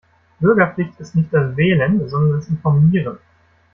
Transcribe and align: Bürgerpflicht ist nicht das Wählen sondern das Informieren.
Bürgerpflicht 0.39 0.99
ist 0.99 1.13
nicht 1.13 1.31
das 1.31 1.55
Wählen 1.57 2.09
sondern 2.09 2.39
das 2.39 2.47
Informieren. 2.47 3.19